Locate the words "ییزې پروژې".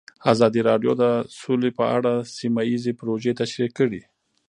2.69-3.31